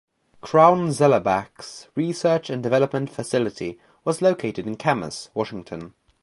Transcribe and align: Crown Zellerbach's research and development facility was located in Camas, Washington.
Crown 0.41 0.87
Zellerbach's 0.91 1.89
research 1.95 2.49
and 2.49 2.63
development 2.63 3.07
facility 3.11 3.77
was 4.03 4.19
located 4.19 4.65
in 4.65 4.75
Camas, 4.75 5.29
Washington. 5.35 5.93